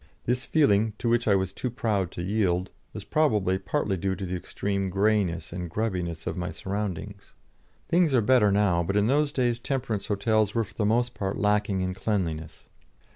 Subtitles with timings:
[0.25, 4.25] This feeling, to which I was too proud to yield, was probably partly due to
[4.25, 7.35] the extreme greyness and grubbiness of my surroundings.
[7.87, 11.37] Things are better now, but in those days temperance hotels were for the most part
[11.37, 12.63] lacking in cleanliness.